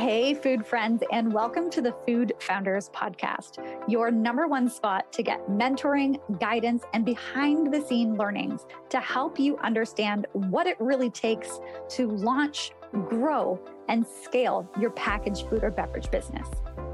[0.00, 5.22] Hey, food friends, and welcome to the Food Founders Podcast, your number one spot to
[5.22, 11.10] get mentoring, guidance, and behind the scene learnings to help you understand what it really
[11.10, 11.60] takes
[11.90, 13.60] to launch, grow,
[13.90, 16.48] and scale your packaged food or beverage business.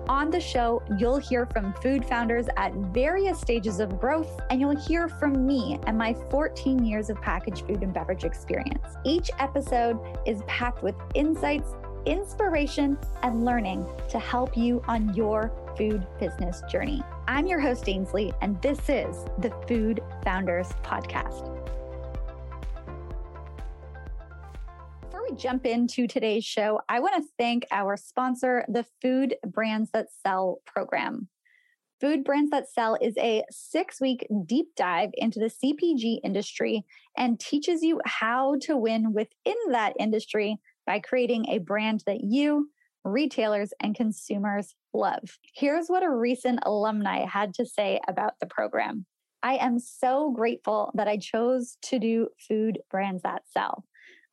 [0.09, 4.77] On the show, you'll hear from food founders at various stages of growth, and you'll
[4.77, 8.97] hear from me and my 14 years of packaged food and beverage experience.
[9.05, 11.75] Each episode is packed with insights
[12.07, 17.03] inspiration, and learning to help you on your food business journey.
[17.29, 21.53] I'm your host, Ainsley, and this is the Food Founders Podcast.
[25.03, 29.91] Before we jump into today's show, I want to thank our sponsor, the Food Brands
[29.93, 31.29] That Sell program.
[32.01, 36.85] Food Brands That Sell is a six week deep dive into the CPG industry
[37.17, 42.71] and teaches you how to win within that industry by creating a brand that you,
[43.05, 45.39] retailers, and consumers love.
[45.55, 49.07] Here's what a recent alumni had to say about the program.
[49.43, 53.85] I am so grateful that I chose to do food brands that sell.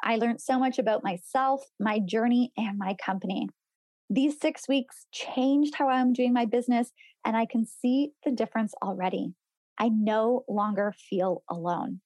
[0.01, 3.47] I learned so much about myself, my journey, and my company.
[4.09, 6.91] These six weeks changed how I'm doing my business,
[7.25, 9.33] and I can see the difference already.
[9.79, 12.01] I no longer feel alone.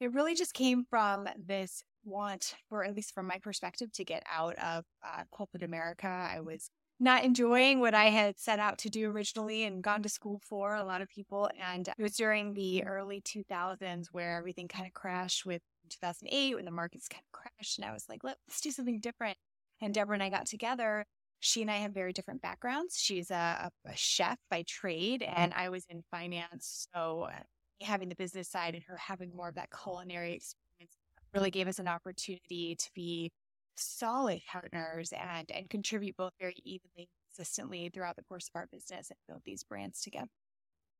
[0.00, 4.22] It really just came from this want, or at least from my perspective, to get
[4.30, 6.06] out of uh, corporate America.
[6.06, 10.08] I was not enjoying what I had set out to do originally and gone to
[10.08, 11.50] school for a lot of people.
[11.60, 16.64] And it was during the early 2000s where everything kind of crashed with 2008 when
[16.64, 17.78] the markets kind of crashed.
[17.78, 19.36] And I was like, let's do something different.
[19.80, 21.04] And Deborah and I got together
[21.40, 22.98] she and I have very different backgrounds.
[22.98, 26.88] She's a, a chef by trade, and I was in finance.
[26.94, 27.40] So, uh,
[27.82, 30.96] having the business side and her having more of that culinary experience
[31.34, 33.30] really gave us an opportunity to be
[33.76, 39.10] solid partners and and contribute both very evenly consistently throughout the course of our business
[39.10, 40.28] and build these brands together.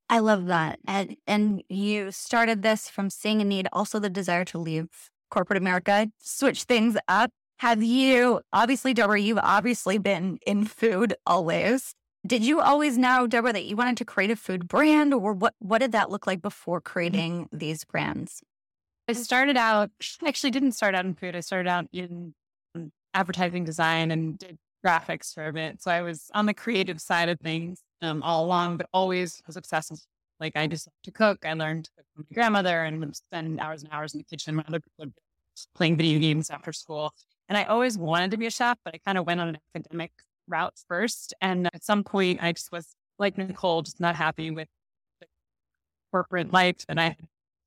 [0.09, 0.79] I love that.
[0.87, 5.57] And and you started this from seeing a need, also the desire to leave corporate
[5.59, 11.95] America, switch things up have you, obviously, Deborah, you've obviously been in food always.
[12.27, 15.55] Did you always know, Deborah, that you wanted to create a food brand or what,
[15.59, 18.43] what did that look like before creating these brands?
[19.09, 19.91] I started out,
[20.27, 21.37] actually didn't start out in food.
[21.37, 22.35] I started out in
[23.15, 25.83] advertising design and did graphics for a bit.
[25.83, 29.57] So I was on the creative side of things um, all along, but always was
[29.57, 30.05] obsessed with,
[30.41, 31.47] like, I just love to cook.
[31.47, 34.25] I learned to cook from my grandmother and would spend hours and hours in the
[34.25, 35.13] kitchen while other people
[35.75, 37.15] playing video games after school.
[37.49, 39.59] And I always wanted to be a chef, but I kind of went on an
[39.75, 40.13] academic
[40.49, 41.35] route first.
[41.41, 44.69] And at some point, I just was like Nicole, just not happy with
[45.21, 45.27] the
[46.13, 47.17] corporate life that I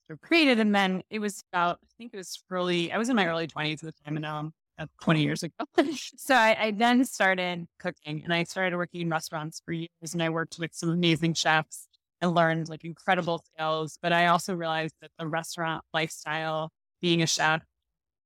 [0.10, 0.60] had created.
[0.60, 3.48] And then it was about, I think it was early, I was in my early
[3.48, 5.66] 20s at the time, and now I'm uh, 20 years ago.
[6.18, 10.14] so I, I, then started cooking and I started working in restaurants for years.
[10.14, 11.88] And I worked with some amazing chefs
[12.22, 13.98] and learned like incredible skills.
[14.02, 16.72] But I also realized that the restaurant lifestyle,
[17.02, 17.62] being a chef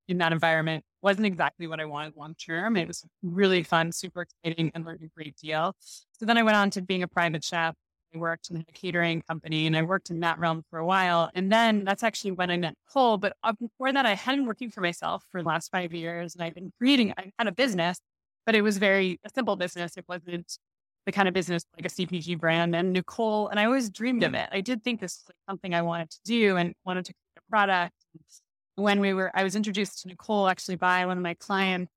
[0.08, 2.78] in that environment wasn't exactly what I wanted long term.
[2.78, 5.76] It was really fun, super exciting, and learned a great deal.
[5.80, 7.76] So then I went on to being a private chef.
[8.16, 11.30] I worked in a catering company and I worked in that realm for a while.
[11.34, 13.18] And then that's actually when I met Cole.
[13.18, 16.36] But uh, before that, I had been working for myself for the last five years
[16.36, 18.00] and I've been creating, I had a business,
[18.46, 19.98] but it was very a simple business.
[19.98, 20.58] It wasn't
[21.06, 23.48] the kind of business like a CPG brand and Nicole.
[23.48, 24.48] And I always dreamed of it.
[24.52, 27.46] I did think this was like something I wanted to do and wanted to create
[27.46, 27.94] a product.
[28.76, 31.92] When we were, I was introduced to Nicole actually by one of my clients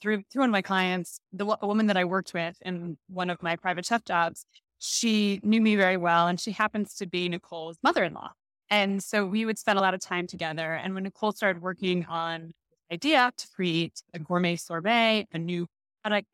[0.00, 3.30] through through one of my clients, the a woman that I worked with in one
[3.30, 4.44] of my private chef jobs.
[4.78, 8.30] She knew me very well, and she happens to be Nicole's mother-in-law.
[8.70, 10.74] And so we would spend a lot of time together.
[10.74, 12.52] And when Nicole started working on
[12.92, 15.66] idea to create a gourmet sorbet, a new
[16.04, 16.28] product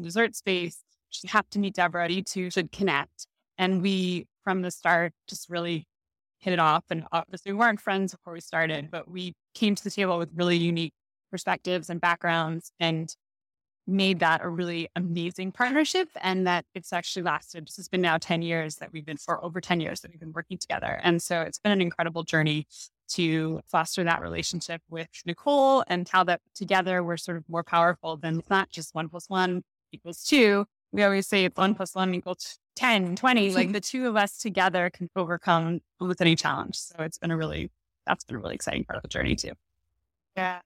[0.00, 2.10] dessert space, she happened to meet Deborah.
[2.10, 3.26] You two should connect.
[3.58, 5.86] And we, from the start, just really
[6.40, 6.84] hit it off.
[6.90, 10.30] And obviously, we weren't friends before we started, but we came to the table with
[10.34, 10.94] really unique
[11.30, 13.14] perspectives and backgrounds and
[13.86, 17.66] made that a really amazing partnership and that it's actually lasted.
[17.66, 20.20] This has been now 10 years that we've been for over 10 years that we've
[20.20, 21.00] been working together.
[21.02, 22.66] And so it's been an incredible journey
[23.10, 28.16] to foster that relationship with Nicole and how that together we're sort of more powerful
[28.16, 29.62] than it's not just one plus one
[29.92, 30.64] equals two.
[30.92, 33.52] We always say it's one plus one equals 10, 20.
[33.54, 36.76] like the two of us together can overcome with any challenge.
[36.76, 37.70] So it's been a really,
[38.06, 39.52] that's been a really exciting part of the journey too.
[40.36, 40.60] Yeah.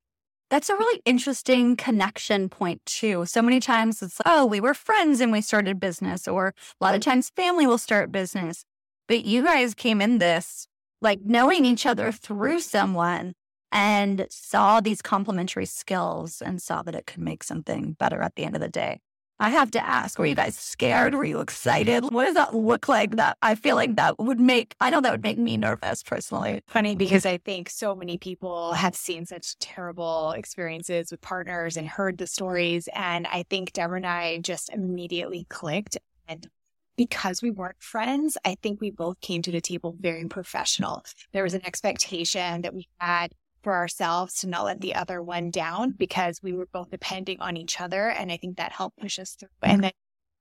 [0.51, 3.25] That's a really interesting connection point, too.
[3.27, 6.85] So many times it's, like, oh, we were friends and we started business, or a
[6.85, 8.65] lot of times family will start business.
[9.09, 10.69] But you guys came in this
[11.05, 13.35] like knowing each other through someone
[13.71, 18.45] and saw these complementary skills and saw that it could make something better at the
[18.45, 19.01] end of the day.
[19.40, 21.14] I have to ask, were you guys scared?
[21.14, 22.04] Were you excited?
[22.04, 25.10] What does that look like that I feel like that would make, I know that
[25.10, 26.62] would make me nervous personally.
[26.69, 31.88] Funny because I think so many people have seen such terrible experiences with partners and
[31.88, 32.88] heard the stories.
[32.94, 35.98] And I think Deborah and I just immediately clicked.
[36.28, 36.48] And
[36.96, 41.04] because we weren't friends, I think we both came to the table very professional.
[41.32, 43.32] There was an expectation that we had
[43.64, 47.56] for ourselves to not let the other one down because we were both depending on
[47.56, 48.11] each other.
[48.11, 49.49] And I think that helped push us through.
[49.62, 49.93] And then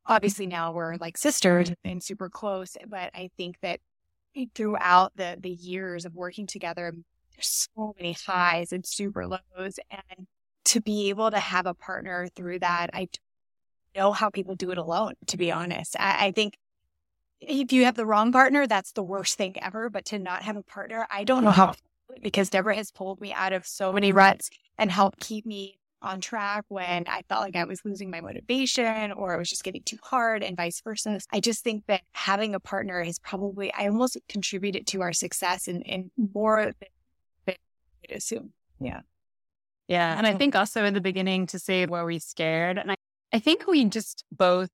[0.06, 2.78] obviously now we're like sisters and super close.
[2.88, 3.80] But I think that
[4.54, 6.94] throughout the, the years of working together,
[7.34, 9.80] there's so many highs and super lows.
[9.90, 10.28] And
[10.66, 13.08] to be able to have a partner through that, I
[13.96, 15.96] know how people do it alone, to be honest.
[15.98, 16.58] I, I think
[17.40, 19.90] if you have the wrong partner, that's the worst thing ever.
[19.90, 21.74] But to not have a partner, I don't know how
[22.22, 26.20] because Deborah has pulled me out of so many ruts and helped keep me on
[26.20, 29.84] track when I felt like I was losing my motivation or it was just getting
[29.84, 31.20] too hard and vice versa.
[31.32, 35.68] I just think that having a partner has probably, I almost contributed to our success
[35.68, 36.90] in, in more than
[37.48, 37.56] I
[38.02, 38.52] would assume.
[38.80, 39.02] Yeah.
[39.88, 40.18] Yeah.
[40.18, 40.40] And I mm-hmm.
[40.40, 42.78] think also in the beginning to say, were we scared?
[42.78, 42.96] And I,
[43.32, 44.70] I think we just both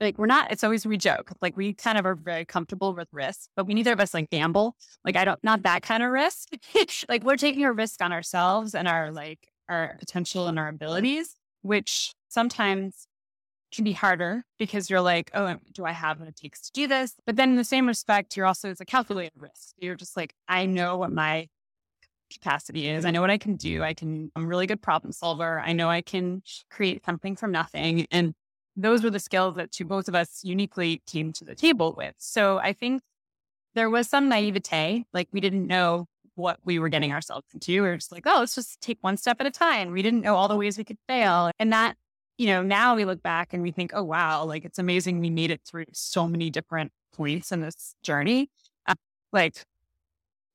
[0.00, 3.08] like we're not it's always we joke like we kind of are very comfortable with
[3.12, 6.10] risk but we neither of us like gamble like i don't not that kind of
[6.10, 6.48] risk
[7.08, 11.36] like we're taking a risk on ourselves and our like our potential and our abilities
[11.62, 13.06] which sometimes
[13.72, 16.86] can be harder because you're like oh do i have what it takes to do
[16.86, 17.14] this?
[17.24, 19.74] But then in the same respect you're also it's a calculated risk.
[19.78, 21.48] You're just like i know what my
[22.32, 23.04] capacity is.
[23.04, 23.82] I know what i can do.
[23.82, 25.60] I can i'm a really good problem solver.
[25.60, 28.06] I know i can create something from nothing.
[28.10, 28.34] And
[28.76, 32.14] those were the skills that to both of us uniquely came to the table with.
[32.18, 33.02] So I think
[33.74, 37.82] there was some naivete, like we didn't know what we were getting ourselves into.
[37.82, 39.90] We were just like, oh, let's just take one step at a time.
[39.90, 41.50] We didn't know all the ways we could fail.
[41.58, 41.96] And that,
[42.38, 45.30] you know, now we look back and we think, oh, wow, like it's amazing we
[45.30, 48.50] made it through so many different points in this journey.
[48.86, 48.94] Uh,
[49.32, 49.64] like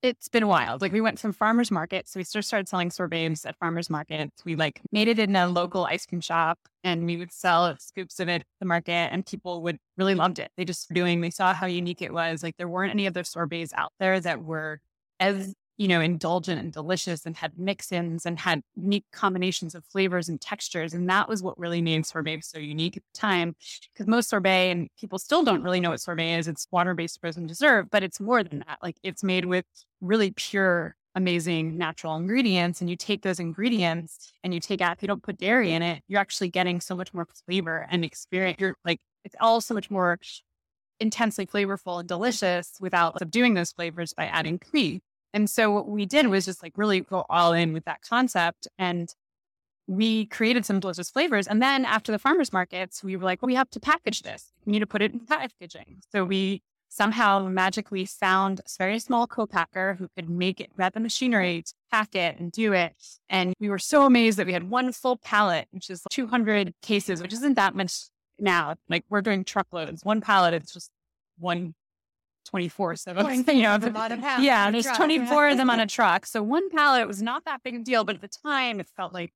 [0.06, 0.82] it's been wild.
[0.82, 2.08] Like we went from farmers market.
[2.08, 4.46] So we just started selling sorbets at farmers markets.
[4.46, 8.20] We like made it in a local ice cream shop and we would sell scoops
[8.20, 10.52] of it at the market and people would really loved it.
[10.58, 12.44] They just were doing, they saw how unique it was.
[12.44, 14.80] Like there weren't any other sorbets out there that were
[15.20, 20.30] as you know, indulgent and delicious and had mix-ins and had unique combinations of flavors
[20.30, 20.94] and textures.
[20.94, 23.56] And that was what really made sorbet so unique at the time.
[23.94, 27.46] Because most sorbet, and people still don't really know what sorbet is, it's water-based frozen
[27.46, 28.78] dessert, but it's more than that.
[28.82, 29.66] Like it's made with
[30.00, 32.80] really pure, amazing natural ingredients.
[32.80, 35.82] And you take those ingredients and you take out, if you don't put dairy in
[35.82, 38.62] it, you're actually getting so much more flavor and experience.
[38.62, 40.20] You're like, it's all so much more
[41.02, 45.02] intensely flavorful and delicious without subduing those flavors by adding cream.
[45.36, 48.68] And so what we did was just like really go all in with that concept.
[48.80, 49.14] And
[49.86, 51.46] we created some delicious flavors.
[51.46, 54.54] And then after the farmers markets, we were like, well, we have to package this.
[54.66, 56.02] We need to put it in packaging.
[56.12, 61.02] So we somehow magically found a very small co-packer who could make it, had the
[61.02, 62.96] machinery to pack it and do it.
[63.30, 67.22] And we were so amazed that we had one full pallet, which is 200 cases,
[67.22, 68.04] which isn't that much
[68.40, 68.76] now.
[68.88, 70.06] Like we're doing truckloads.
[70.06, 70.90] One pallet, it's just
[71.38, 71.76] one
[72.46, 73.26] 24 7.
[73.48, 73.78] You know,
[74.40, 76.26] yeah, there's truck, 24 of them on a truck.
[76.26, 79.14] So one pallet was not that big a deal, but at the time it felt
[79.14, 79.34] like,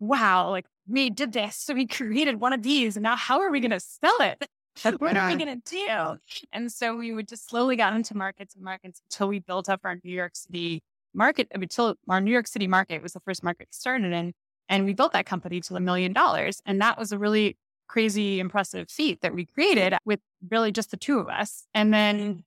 [0.00, 1.56] wow, like we did this.
[1.56, 2.96] So we created one of these.
[2.96, 4.48] And now how are we going to sell it?
[4.98, 6.18] what are we going to do?
[6.52, 9.80] And so we would just slowly got into markets and markets until we built up
[9.84, 10.82] our New York City
[11.14, 14.32] market, until our New York City market was the first market we started in.
[14.68, 16.60] And we built that company to a million dollars.
[16.66, 17.56] And that was a really
[17.88, 20.20] crazy, impressive feat that we created with
[20.50, 21.66] really just the two of us.
[21.72, 22.44] And then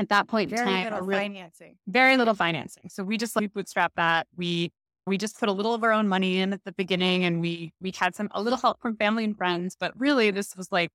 [0.00, 1.76] at that point very in time, little really, financing.
[1.86, 2.88] very little financing.
[2.88, 4.26] So we just like bootstrap that.
[4.36, 4.72] We
[5.06, 7.72] we just put a little of our own money in at the beginning and we
[7.80, 10.90] we had some a little help from family and friends, but really this was like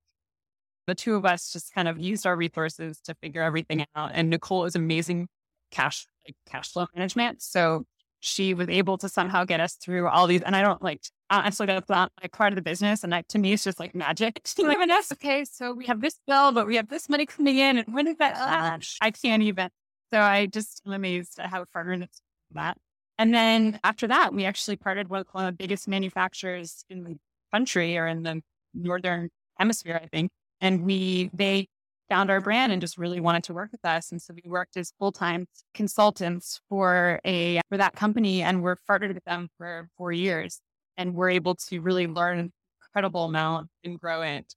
[0.88, 4.12] the two of us just kind of used our resources to figure everything out.
[4.14, 5.28] And Nicole is amazing
[5.72, 7.44] cash like cash flow management.
[7.44, 7.86] So
[8.20, 10.42] she was able to somehow get us through all these.
[10.42, 13.04] And I don't like honestly that's not like part of the business.
[13.04, 14.42] And that to me it's just like magic.
[14.60, 14.78] like,
[15.14, 18.08] okay, so we have this bill, but we have this money coming in, and when
[18.08, 18.36] is that?
[18.38, 19.70] Ah, I can't even.
[20.12, 22.78] So I just am amazed at how far it's that.
[23.18, 27.16] And then after that, we actually partnered with one of the biggest manufacturers in the
[27.54, 28.42] country or in the
[28.74, 30.32] northern hemisphere, I think.
[30.62, 31.68] And we they
[32.10, 34.12] found our brand and just really wanted to work with us.
[34.12, 38.78] And so we worked as full time consultants for a for that company, and we're
[38.88, 40.60] partnered with them for four years,
[40.98, 44.54] and we're able to really learn an incredible amount and grow it.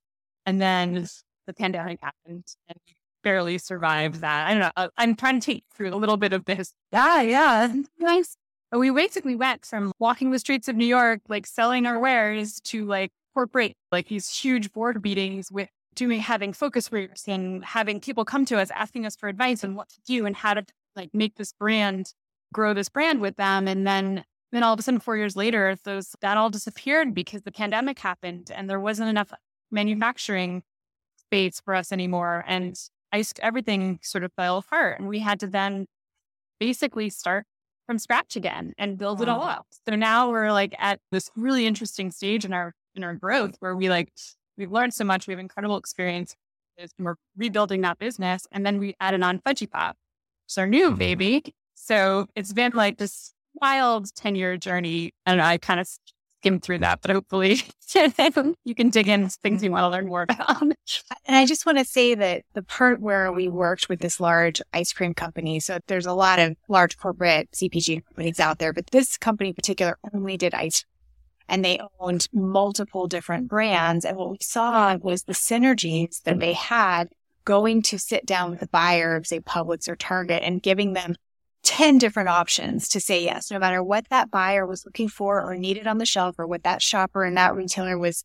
[0.47, 1.07] And then
[1.47, 2.78] the pandemic happened, and
[3.23, 4.47] barely survived that.
[4.47, 4.71] I don't know.
[4.76, 6.73] uh, I'm trying to take through a little bit of this.
[6.93, 7.73] Yeah, yeah.
[7.99, 8.37] Nice.
[8.73, 12.85] We basically went from walking the streets of New York, like selling our wares, to
[12.85, 18.25] like corporate, like these huge board meetings with doing having focus groups and having people
[18.25, 20.64] come to us asking us for advice and what to do and how to
[20.95, 22.14] like make this brand
[22.52, 23.67] grow this brand with them.
[23.67, 27.43] And then then all of a sudden four years later those that all disappeared because
[27.43, 29.33] the pandemic happened and there wasn't enough
[29.73, 30.62] manufacturing
[31.17, 32.45] space for us anymore.
[32.47, 32.78] And
[33.12, 35.00] ice everything sort of fell apart.
[35.00, 35.87] And we had to then
[36.61, 37.45] basically start
[37.87, 39.67] from scratch again and build it all up.
[39.88, 43.75] So now we're like at this really interesting stage in our in our growth where
[43.75, 44.12] we like
[44.59, 45.27] we've learned so much.
[45.27, 46.37] We have incredible experience.
[46.77, 48.47] And we're rebuilding that business.
[48.53, 49.97] And then we added on Fudgy Pop.
[50.47, 50.99] It's our new mm-hmm.
[50.99, 51.55] baby.
[51.75, 55.12] So it's been like this wild 10 year journey.
[55.27, 55.88] And I kind of
[56.41, 57.62] skimmed through that, but hopefully
[58.65, 60.62] you can dig in things you want to learn more about.
[60.62, 64.62] And I just want to say that the part where we worked with this large
[64.73, 68.87] ice cream company, so there's a lot of large corporate CPG companies out there, but
[68.93, 70.85] this company in particular only did ice
[71.49, 74.05] and they owned multiple different brands.
[74.05, 77.09] And what we saw was the synergies that they had
[77.45, 81.14] going to sit down with the buyer of say Publix or Target and giving them
[81.62, 85.57] 10 different options to say yes, no matter what that buyer was looking for or
[85.57, 88.25] needed on the shelf or what that shopper and that retailer was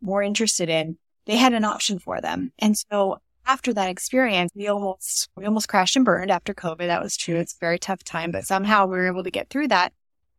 [0.00, 2.52] more interested in, they had an option for them.
[2.58, 6.86] And so after that experience, we almost, we almost crashed and burned after COVID.
[6.86, 7.36] That was true.
[7.36, 9.92] It's a very tough time, but somehow we were able to get through that.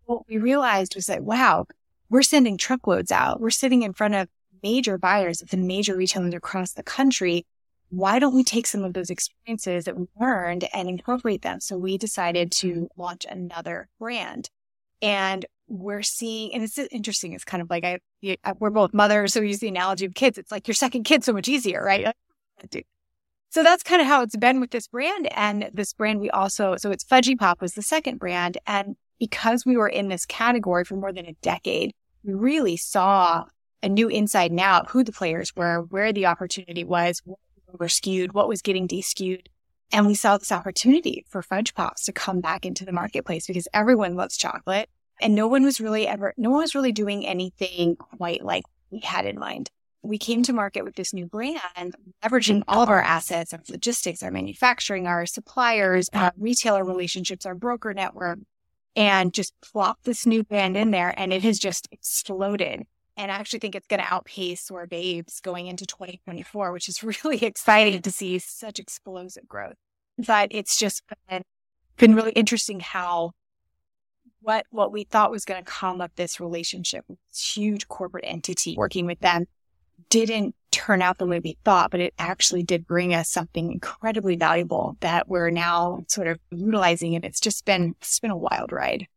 [0.06, 1.66] What we realized was that, wow,
[2.10, 3.40] we're sending truckloads out.
[3.40, 4.28] We're sitting in front of
[4.64, 7.46] major buyers of the major retailers across the country.
[7.90, 11.60] Why don't we take some of those experiences that we learned and incorporate them?
[11.60, 14.50] So we decided to launch another brand.
[15.02, 17.34] And we're seeing, and it's interesting.
[17.34, 18.00] It's kind of like I,
[18.60, 20.38] we're both mothers, so we use the analogy of kids.
[20.38, 22.08] It's like your second kid so much easier, right?
[23.50, 25.28] So that's kind of how it's been with this brand.
[25.34, 28.58] And this brand, we also, so it's Fudgy Pop was the second brand.
[28.66, 31.94] And because we were in this category for more than a decade,
[32.24, 33.46] we really saw
[33.84, 37.40] a new inside and out who the players were, where the opportunity was, what
[37.80, 39.46] were skewed, what was getting deskewed.
[39.92, 43.68] And we saw this opportunity for fudge pops to come back into the marketplace because
[43.74, 44.90] everyone loves chocolate
[45.22, 49.00] and no one was really ever, no one was really doing anything quite like we
[49.00, 49.70] had in mind.
[50.02, 54.24] We came to market with this new brand, leveraging all of our assets, our logistics,
[54.24, 58.40] our manufacturing, our suppliers, our retailer relationships, our broker network,
[58.98, 62.84] and just plop this new band in there and it has just exploded.
[63.16, 67.44] And I actually think it's going to outpace SorBabes going into 2024, which is really
[67.44, 69.76] exciting to see such explosive growth.
[70.18, 71.44] But it's just been,
[71.98, 73.32] been really interesting how
[74.42, 78.76] what what we thought was going to come of this relationship this huge corporate entity
[78.78, 79.46] working with them
[80.10, 84.36] didn't turn out the way we thought, but it actually did bring us something incredibly
[84.36, 87.16] valuable that we're now sort of utilizing.
[87.16, 89.08] And it's just been, it's been a wild ride.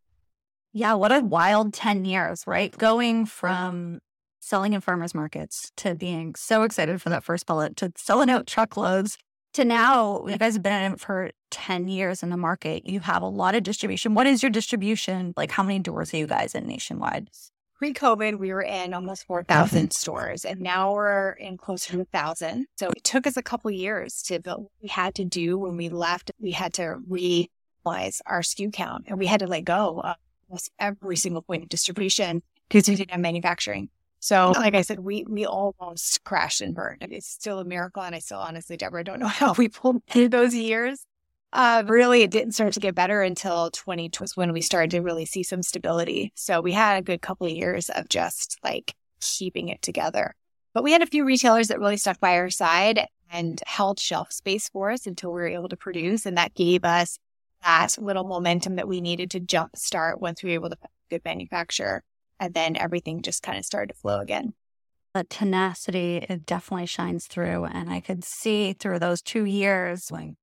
[0.72, 0.94] Yeah.
[0.94, 2.76] What a wild 10 years, right?
[2.78, 4.00] Going from
[4.40, 8.46] selling in farmers markets to being so excited for that first bullet to selling out
[8.46, 9.18] truckloads
[9.52, 12.86] to now you guys have been in it for 10 years in the market.
[12.86, 14.14] You have a lot of distribution.
[14.14, 15.34] What is your distribution?
[15.36, 17.28] Like how many doors are you guys in nationwide?
[17.80, 22.66] Pre COVID, we were in almost 4,000 stores and now we're in closer to 1,000.
[22.76, 25.78] So it took us a couple years to build what we had to do when
[25.78, 26.30] we left.
[26.38, 30.16] We had to realize our SKU count and we had to let go of
[30.50, 33.88] almost every single point of distribution because we didn't have manufacturing.
[34.18, 37.06] So, like I said, we we almost crashed and burned.
[37.10, 40.28] It's still a miracle, and I still honestly, Deborah, don't know how we pulled through
[40.28, 41.06] those years.
[41.52, 45.00] Uh, really, it didn't start to get better until 20 was when we started to
[45.00, 46.32] really see some stability.
[46.36, 50.34] So we had a good couple of years of just like keeping it together.
[50.72, 54.32] But we had a few retailers that really stuck by our side and held shelf
[54.32, 56.24] space for us until we were able to produce.
[56.24, 57.18] And that gave us
[57.64, 60.76] that little momentum that we needed to jump start once we were able to
[61.10, 62.04] good manufacture.
[62.38, 64.54] And then everything just kind of started to flow again.
[65.14, 67.64] The tenacity, it definitely shines through.
[67.64, 70.36] And I could see through those two years when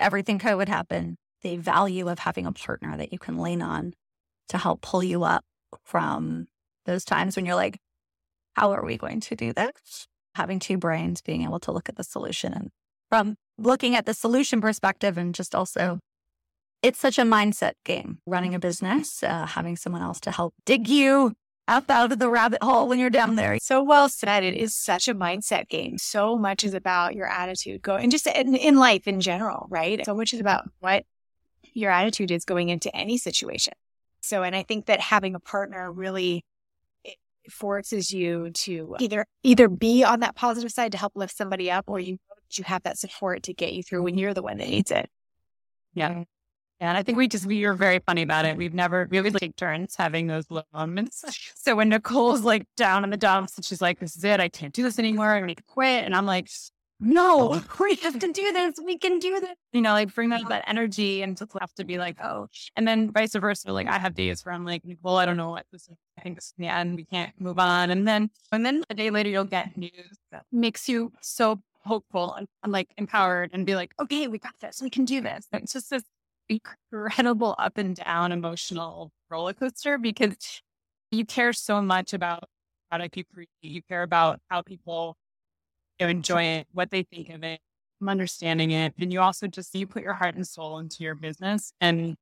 [0.00, 3.94] everything COVID happen, the value of having a partner that you can lean on
[4.48, 5.44] to help pull you up
[5.84, 6.46] from
[6.86, 7.78] those times when you're like,
[8.54, 10.06] how are we going to do this?
[10.34, 12.70] Having two brains, being able to look at the solution and
[13.08, 15.98] from looking at the solution perspective and just also
[16.82, 20.88] it's such a mindset game running a business, uh, having someone else to help dig
[20.88, 21.34] you
[21.70, 23.58] up out of the rabbit hole when you're down there.
[23.62, 24.42] So well said.
[24.42, 25.96] It is such a mindset game.
[25.98, 30.04] So much is about your attitude go and just in, in life in general, right?
[30.04, 31.04] So much is about what
[31.72, 33.74] your attitude is going into any situation.
[34.22, 36.44] So, and I think that having a partner really
[37.48, 41.84] forces you to either either be on that positive side to help lift somebody up,
[41.86, 42.18] or you
[42.52, 45.08] you have that support to get you through when you're the one that needs it.
[45.94, 46.10] Yeah.
[46.10, 46.22] Mm-hmm.
[46.80, 48.56] And I think we just we were very funny about it.
[48.56, 51.24] We've never we always take turns having those low moments.
[51.62, 54.40] So when Nicole's like down in the dumps and she's like, "This is it.
[54.40, 55.34] I can't do this anymore.
[55.34, 56.48] I need to quit," and I'm like,
[56.98, 57.62] "No, oh.
[57.78, 58.76] we have to do this.
[58.82, 61.84] We can do this." You know, like bring that that energy and just have to
[61.84, 63.72] be like, "Oh," and then vice versa.
[63.72, 65.96] Like I have days where I'm like, "Nicole, I don't know what this is.
[66.18, 66.96] I think this is the end.
[66.96, 70.44] We can't move on." And then and then a day later, you'll get news that
[70.50, 74.80] makes you so hopeful and, and like empowered and be like, "Okay, we got this.
[74.80, 76.04] We can do this." It's just this
[76.50, 80.60] incredible up and down emotional roller coaster because
[81.10, 82.44] you care so much about
[82.90, 83.48] product you create.
[83.62, 85.16] You care about how people
[85.98, 87.60] you know, enjoy it, what they think of it,
[88.06, 88.94] understanding it.
[88.98, 91.72] And you also just, you put your heart and soul into your business.
[91.80, 92.16] And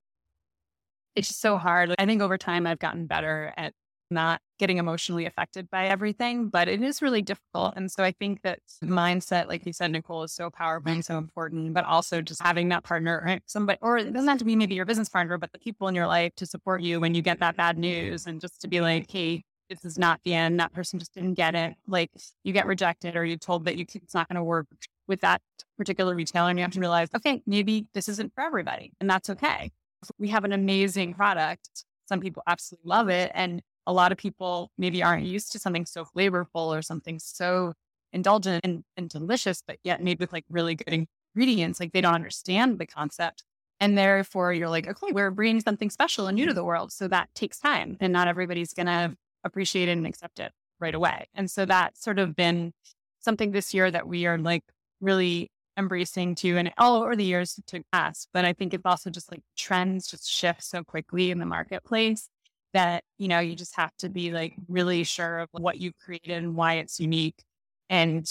[1.14, 1.94] it's just so hard.
[1.98, 3.72] I think over time, I've gotten better at
[4.10, 7.74] not getting emotionally affected by everything, but it is really difficult.
[7.76, 11.18] And so I think that mindset, like you said, Nicole, is so powerful and so
[11.18, 13.42] important, but also just having that partner, right?
[13.46, 15.94] Somebody, or it doesn't have to be maybe your business partner, but the people in
[15.94, 18.80] your life to support you when you get that bad news and just to be
[18.80, 20.58] like, hey, this is not the end.
[20.58, 21.74] That person just didn't get it.
[21.86, 22.10] Like
[22.42, 24.66] you get rejected or you told that you, it's not going to work
[25.06, 25.40] with that
[25.76, 26.50] particular retailer.
[26.50, 29.70] And you have to realize, okay, maybe this isn't for everybody and that's okay.
[30.18, 31.84] We have an amazing product.
[32.08, 33.30] Some people absolutely love it.
[33.34, 37.72] And a lot of people maybe aren't used to something so flavorful or something so
[38.12, 41.80] indulgent and, and delicious, but yet made with like really good ingredients.
[41.80, 43.44] Like they don't understand the concept.
[43.80, 46.56] And therefore, you're like, okay, we're bringing something special and new to mm-hmm.
[46.56, 46.92] the world.
[46.92, 47.96] So that takes time.
[47.98, 51.26] And not everybody's going to appreciate it and accept it right away.
[51.34, 52.74] And so that's sort of been
[53.20, 54.64] something this year that we are like
[55.00, 56.58] really embracing too.
[56.58, 58.26] And all over the years to pass.
[58.34, 62.28] But I think it's also just like trends just shift so quickly in the marketplace
[62.74, 66.42] that, you know, you just have to be like really sure of what you've created
[66.42, 67.42] and why it's unique
[67.88, 68.26] and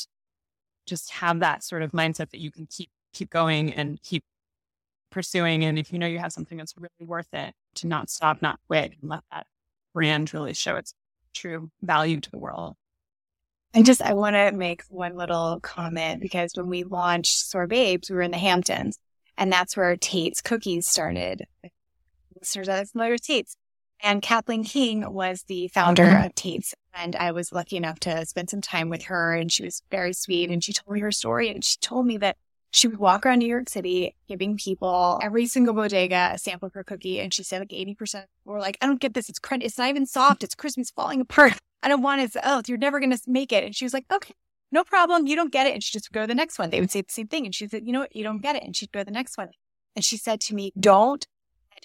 [0.85, 4.23] just have that sort of mindset that you can keep keep going and keep
[5.09, 5.63] pursuing.
[5.63, 8.59] And if you know you have something that's really worth it, to not stop, not
[8.67, 9.47] quit, and let that
[9.93, 10.93] brand really show its
[11.33, 12.75] true value to the world.
[13.73, 18.15] I just, I want to make one little comment because when we launched Sorbabes, we
[18.15, 18.97] were in the Hamptons,
[19.37, 21.45] and that's where Tate's Cookies started.
[22.39, 23.55] Listeners are familiar with Tate's.
[24.01, 26.25] And Kathleen King was the founder mm-hmm.
[26.25, 26.73] of Tate's.
[26.93, 30.13] And I was lucky enough to spend some time with her and she was very
[30.13, 30.49] sweet.
[30.49, 32.37] And she told me her story and she told me that
[32.71, 36.73] she would walk around New York City giving people every single bodega a sample of
[36.73, 37.19] her cookie.
[37.19, 39.29] And she said like 80% were like, I don't get this.
[39.29, 39.63] It's crunch.
[39.63, 40.43] It's not even soft.
[40.43, 40.81] It's crispy.
[40.81, 41.53] It's falling apart.
[41.83, 42.35] I don't want it.
[42.43, 43.63] Oh, you're never going to make it.
[43.63, 44.33] And she was like, okay,
[44.71, 45.27] no problem.
[45.27, 45.73] You don't get it.
[45.73, 46.69] And she just go to the next one.
[46.69, 47.45] They would say the same thing.
[47.45, 48.15] And she said, you know what?
[48.15, 48.63] You don't get it.
[48.63, 49.49] And she'd go to the next one.
[49.95, 51.25] And she said to me, don't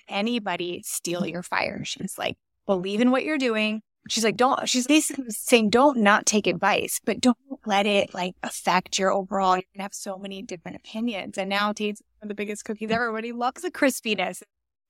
[0.08, 1.76] anybody steal your fire.
[1.76, 2.02] Mm-hmm.
[2.02, 3.82] She's like, believe in what you're doing.
[4.08, 8.34] She's like, don't, she's basically saying, don't not take advice, but don't let it like
[8.42, 9.54] affect your overall.
[9.54, 11.38] You're going to have so many different opinions.
[11.38, 13.04] And now Tate's one of the biggest cookies ever.
[13.04, 14.42] Everybody loves the crispiness.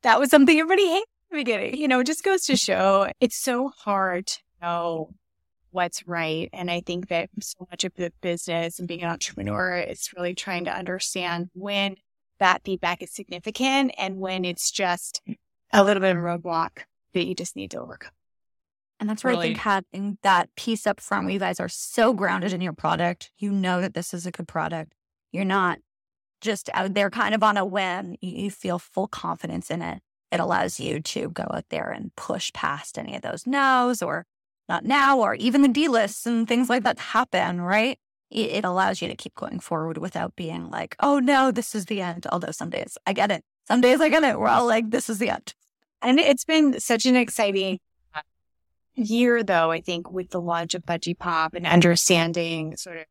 [0.03, 1.77] That was something everybody hated in the beginning.
[1.77, 5.11] You know, it just goes to show it's so hard to know
[5.73, 6.49] what's right.
[6.53, 10.35] And I think that so much of the business and being an entrepreneur is really
[10.35, 11.97] trying to understand when
[12.43, 15.23] that feedback is significant and when it's just
[15.73, 16.81] a little bit of a roadblock
[17.15, 18.11] that you just need to overcome.
[18.99, 19.45] And that's where really.
[19.45, 22.73] I think having that piece up front where you guys are so grounded in your
[22.73, 24.93] product, you know that this is a good product.
[25.31, 25.79] You're not
[26.41, 28.17] just out there kind of on a whim.
[28.21, 30.03] You feel full confidence in it.
[30.33, 34.27] It allows you to go out there and push past any of those no's or
[34.69, 37.99] not now, or even the delists and things like that happen, right?
[38.33, 41.87] It, it allows you to keep going forward without being like, oh no, this is
[41.87, 42.27] the end.
[42.33, 43.45] Although some days I get it.
[43.69, 44.39] Some days I get it.
[44.39, 45.55] We're all like, this is the end.
[46.01, 47.79] And it's been such an exciting
[48.95, 53.05] year, though, I think, with the launch of Fudgy Pop and understanding sort of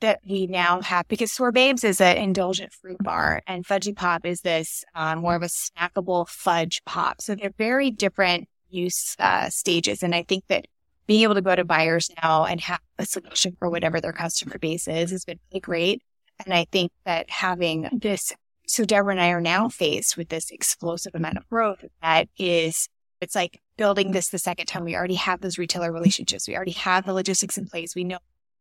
[0.00, 4.40] that we now have because Sorbabes is an indulgent fruit bar and Fudgy Pop is
[4.40, 7.20] this um, more of a snackable fudge pop.
[7.20, 10.02] So they're very different use uh, stages.
[10.02, 10.66] And I think that
[11.10, 14.56] being able to go to buyers now and have a solution for whatever their customer
[14.58, 16.00] base is has been really great.
[16.44, 18.32] And I think that having this,
[18.68, 22.88] so Deborah and I are now faced with this explosive amount of growth that is,
[23.20, 24.84] it's like building this the second time.
[24.84, 26.46] We already have those retailer relationships.
[26.46, 27.96] We already have the logistics in place.
[27.96, 28.18] We know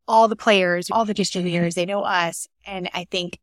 [0.08, 2.48] all the players, all the distributors, they know us.
[2.66, 3.38] And I think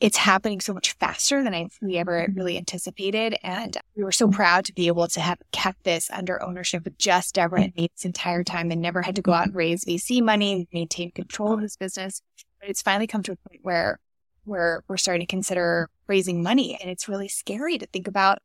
[0.00, 3.36] it's happening so much faster than I, we ever really anticipated.
[3.42, 6.98] And we were so proud to be able to have kept this under ownership with
[6.98, 9.84] just Deborah and me this entire time and never had to go out and raise
[9.84, 12.22] VC money, maintain control of this business.
[12.60, 13.98] But it's finally come to a point where
[14.44, 16.78] where we're starting to consider raising money.
[16.80, 18.38] And it's really scary to think about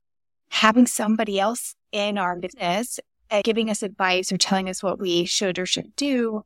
[0.49, 2.99] having somebody else in our business
[3.31, 6.43] uh, giving us advice or telling us what we should or should do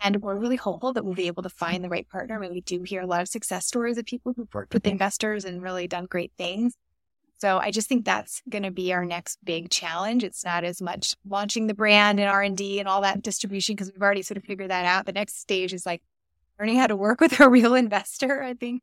[0.00, 2.36] and we're really hopeful that we'll be able to find the right partner.
[2.36, 4.86] I mean, we do hear a lot of success stories of people who've worked with
[4.86, 6.74] investors and really done great things.
[7.38, 10.24] So I just think that's going to be our next big challenge.
[10.24, 13.76] It's not as much launching the brand and R and D and all that distribution
[13.76, 15.06] because we've already sort of figured that out.
[15.06, 16.02] The next stage is like
[16.58, 18.42] learning how to work with a real investor.
[18.42, 18.82] I think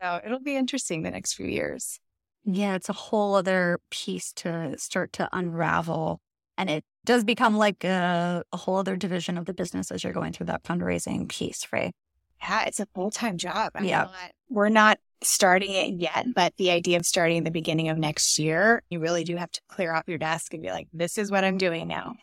[0.00, 0.20] so.
[0.24, 2.00] It'll be interesting the next few years.
[2.44, 6.20] Yeah, it's a whole other piece to start to unravel
[6.56, 10.12] and it does become like a, a whole other division of the business as you're
[10.12, 11.94] going through that fundraising piece, right?
[12.40, 13.72] Yeah, it's a full time job.
[13.74, 14.02] I'm yeah.
[14.02, 17.98] Not, we're not starting it yet, but the idea of starting in the beginning of
[17.98, 21.18] next year, you really do have to clear off your desk and be like, this
[21.18, 22.14] is what I'm doing now.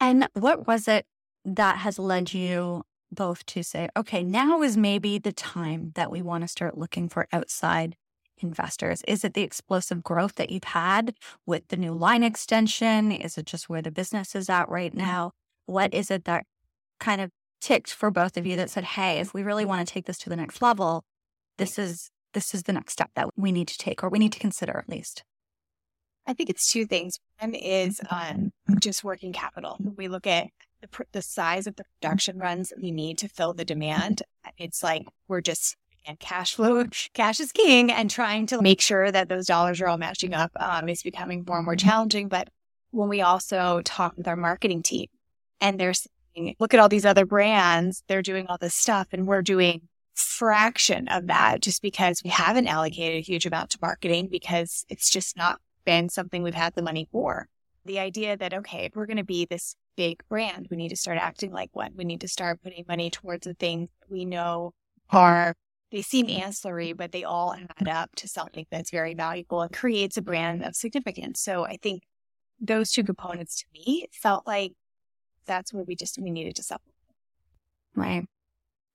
[0.00, 1.06] And what was it
[1.44, 6.22] that has led you both to say, okay, now is maybe the time that we
[6.22, 7.96] want to start looking for outside
[8.40, 9.02] investors?
[9.06, 11.14] Is it the explosive growth that you've had
[11.46, 13.12] with the new line extension?
[13.12, 15.06] Is it just where the business is at right mm-hmm.
[15.06, 15.32] now?
[15.66, 16.44] What is it that
[17.00, 19.92] kind of ticked for both of you that said, "Hey, if we really want to
[19.92, 21.04] take this to the next level,
[21.58, 24.32] this is this is the next step that we need to take or we need
[24.32, 25.22] to consider at least?"
[26.26, 27.18] I think it's two things.
[27.40, 29.78] One is um, just working capital.
[29.96, 30.48] We look at
[30.82, 34.22] the, the size of the production runs that we need to fill the demand.
[34.58, 35.76] It's like we're just
[36.08, 39.86] and cash flow, cash is king, and trying to make sure that those dollars are
[39.86, 42.28] all matching up um, is becoming more and more challenging.
[42.28, 42.48] But
[42.90, 45.06] when we also talk with our marketing team
[45.60, 49.26] and they're saying, look at all these other brands, they're doing all this stuff, and
[49.26, 49.82] we're doing
[50.14, 55.10] fraction of that just because we haven't allocated a huge amount to marketing because it's
[55.10, 57.48] just not been something we've had the money for.
[57.84, 60.96] The idea that, okay, if we're going to be this big brand, we need to
[60.96, 61.92] start acting like one.
[61.96, 64.72] We need to start putting money towards the things we know
[65.10, 65.54] are
[65.90, 66.42] they seem mm-hmm.
[66.42, 67.88] ancillary, but they all add mm-hmm.
[67.88, 71.40] up to something that's very valuable and creates a brand of significance.
[71.40, 72.02] So I think
[72.60, 74.72] those two components to me felt like
[75.46, 76.94] that's what we just we needed to supplement.
[77.94, 78.26] Right.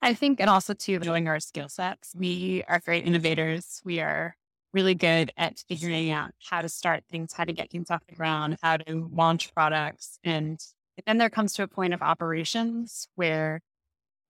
[0.01, 3.81] I think, and also too, knowing our skill sets, we are great innovators.
[3.85, 4.35] We are
[4.73, 8.15] really good at figuring out how to start things, how to get things off the
[8.15, 10.19] ground, how to launch products.
[10.23, 10.59] And
[11.05, 13.61] then there comes to a point of operations where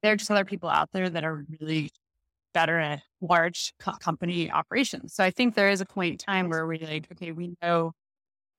[0.01, 1.89] there are just other people out there that are really
[2.53, 5.13] better at large co- company operations.
[5.13, 7.93] So I think there is a point in time where we're like, okay, we know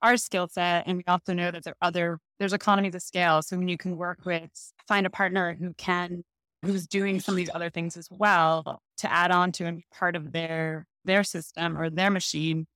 [0.03, 3.43] our skill set and we also know that there are other there's economies of scale.
[3.43, 4.51] So when you can work with
[4.87, 6.25] find a partner who can
[6.63, 9.87] who's doing some of these other things as well to add on to and be
[9.93, 12.67] part of their their system or their machine,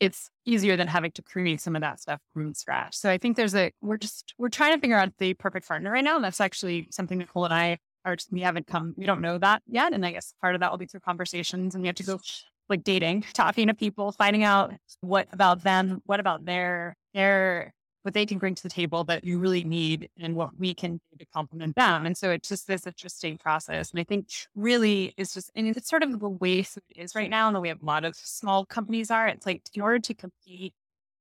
[0.00, 2.96] it's easier than having to create some of that stuff from scratch.
[2.96, 5.92] So I think there's a we're just we're trying to figure out the perfect partner
[5.92, 6.16] right now.
[6.16, 9.62] And that's actually something Nicole and I or we haven't come, we don't know that
[9.66, 9.92] yet.
[9.92, 12.20] And I guess part of that will be through conversations and we have to go
[12.68, 18.14] like dating, talking to people, finding out what about them, what about their, their, what
[18.14, 21.18] they can bring to the table that you really need and what we can do
[21.18, 22.04] to complement them.
[22.04, 23.92] And so it's just this interesting process.
[23.92, 27.30] And I think really it's just, and it's sort of the way food is right
[27.30, 29.28] now and the way a lot of small companies are.
[29.28, 30.74] It's like in order to compete,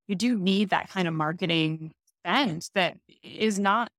[0.08, 3.91] you do need that kind of marketing spend that is not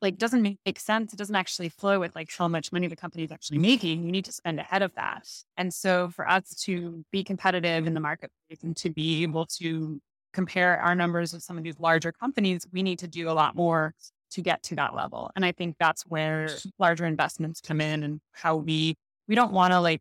[0.00, 1.12] like doesn't make sense.
[1.12, 4.04] It doesn't actually flow with like how much money the company is actually making.
[4.04, 5.28] You need to spend ahead of that.
[5.56, 10.00] And so for us to be competitive in the marketplace and to be able to
[10.32, 13.56] compare our numbers with some of these larger companies, we need to do a lot
[13.56, 13.94] more
[14.30, 15.30] to get to that level.
[15.34, 18.94] And I think that's where larger investments come in and how we
[19.26, 20.00] we don't want to like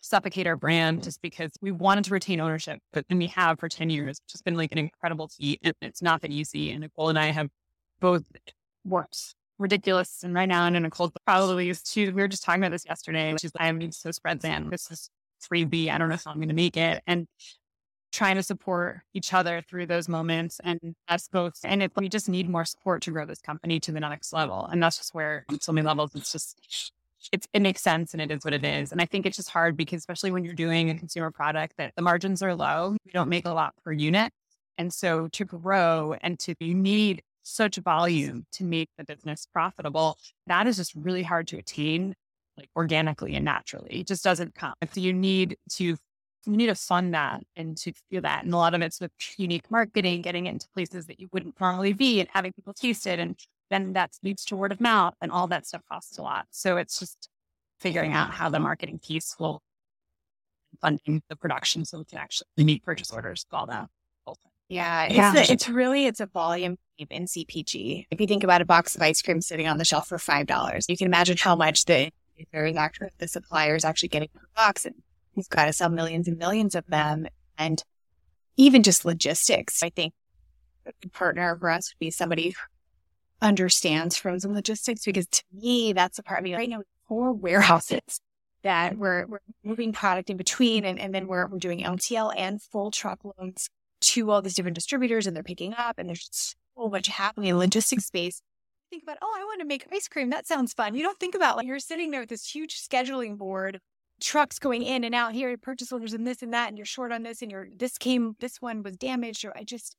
[0.00, 3.70] suffocate our brand just because we wanted to retain ownership, but then we have for
[3.70, 5.60] 10 years, which has been like an incredible feat.
[5.62, 6.70] And it's not that easy.
[6.72, 7.48] And Nicole and I have
[8.00, 8.22] both
[8.84, 10.22] works ridiculous.
[10.22, 12.06] And right now, and Nicole probably is too.
[12.06, 13.34] We were just talking about this yesterday.
[13.40, 14.68] She's like, I'm so spread thin.
[14.70, 15.10] This is
[15.48, 15.90] 3B.
[15.90, 17.02] I don't know if I'm going to make it.
[17.06, 17.26] And
[18.12, 20.60] trying to support each other through those moments.
[20.62, 21.58] And that's both.
[21.64, 24.66] And it, we just need more support to grow this company to the next level.
[24.70, 26.92] And that's just where so many levels, it's just,
[27.32, 28.92] it's, it makes sense and it is what it is.
[28.92, 31.92] And I think it's just hard because especially when you're doing a consumer product that
[31.96, 34.32] the margins are low, we don't make a lot per unit.
[34.78, 40.18] And so to grow and to, you need such volume to make the business profitable.
[40.46, 42.14] That is just really hard to attain
[42.56, 44.00] like organically and naturally.
[44.00, 44.74] It just doesn't come.
[44.92, 45.96] So you need to
[46.46, 48.44] you need to fund that and to feel that.
[48.44, 51.58] And a lot of it's with unique marketing, getting it into places that you wouldn't
[51.58, 53.18] normally be and having people taste it.
[53.18, 53.38] And
[53.70, 56.46] then that leads to word of mouth and all that stuff costs a lot.
[56.50, 57.28] So it's just
[57.80, 59.62] figuring out how the marketing piece will
[60.80, 63.88] funding the production so we can actually meet purchase orders, all that.
[64.68, 65.34] Yeah, it's, yeah.
[65.36, 68.06] it's really it's a volume in CPG.
[68.10, 70.46] If you think about a box of ice cream sitting on the shelf for five
[70.46, 72.10] dollars, you can imagine how much the
[72.76, 74.94] actually, the supplier is actually getting per box, and
[75.32, 77.26] he's got to sell millions and millions of them,
[77.58, 77.82] and
[78.56, 79.82] even just logistics.
[79.82, 80.14] I think
[80.86, 86.16] a partner for us would be somebody who understands frozen logistics because to me that's
[86.16, 86.40] the part.
[86.40, 88.20] I mean, right now four warehouses
[88.62, 92.62] that we're we're moving product in between, and, and then we're we're doing LTL and
[92.62, 93.68] full truck truckloads
[94.08, 97.58] to all these different distributors, and they're picking up, and there's so much happening in
[97.58, 98.42] logistics space.
[98.90, 100.30] Think about, oh, I want to make ice cream.
[100.30, 100.94] That sounds fun.
[100.94, 103.80] You don't think about like you're sitting there with this huge scheduling board,
[104.20, 107.12] trucks going in and out here, purchase orders and this and that, and you're short
[107.12, 109.96] on this, and you're this came, this one was damaged, or I just,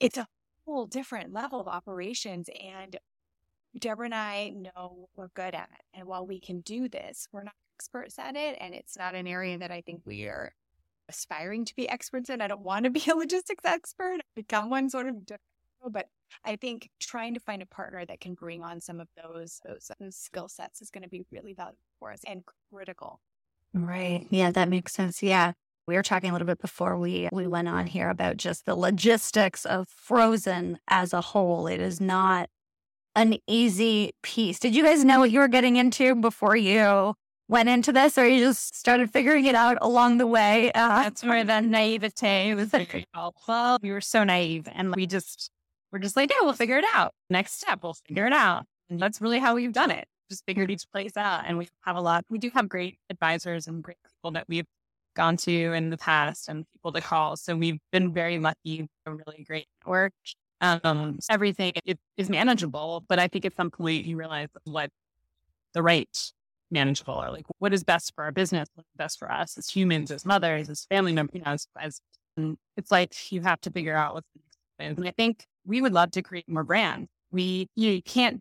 [0.00, 0.26] it's a
[0.66, 2.48] whole different level of operations.
[2.62, 2.96] And
[3.78, 5.84] Deborah and I know we're good at it.
[5.94, 8.56] And while we can do this, we're not experts at it.
[8.60, 10.52] And it's not an area that I think we are
[11.12, 12.40] aspiring to be experts in.
[12.40, 15.16] I don't want to be a logistics expert, become one sort of
[15.90, 16.06] but
[16.44, 19.90] I think trying to find a partner that can bring on some of those those,
[20.00, 23.20] those skill sets is going to be really valuable for us and critical.
[23.74, 24.26] Right.
[24.30, 25.22] Yeah, that makes sense.
[25.22, 25.52] Yeah.
[25.88, 28.76] We were talking a little bit before we we went on here about just the
[28.76, 31.66] logistics of frozen as a whole.
[31.66, 32.48] It is not
[33.16, 34.58] an easy piece.
[34.58, 37.14] Did you guys know what you were getting into before you
[37.52, 40.72] went into this, or you just started figuring it out along the way?
[40.72, 42.72] Uh, That's where the naivete was.
[42.72, 45.50] Like, well, we were so naive, and we just
[45.92, 47.12] we're just like, yeah, we'll figure it out.
[47.28, 48.64] Next step, we'll figure it out.
[48.88, 50.06] And that's really how we've done it.
[50.30, 51.44] Just figured each place out.
[51.46, 54.66] And we have a lot, we do have great advisors and great people that we've
[55.14, 57.36] gone to in the past and people to call.
[57.36, 60.14] So we've been very lucky, a really great network.
[60.62, 64.90] Um, everything it, is manageable, but I think at some point you realize what
[65.74, 66.32] the right
[66.72, 70.10] manageable or like what is best for our business, what's best for us as humans,
[70.10, 72.00] as mothers, as family members, you know, as, as
[72.76, 74.28] it's like you have to figure out what's
[74.78, 74.98] next.
[74.98, 77.08] and I think we would love to create more brands.
[77.30, 78.40] We you, can't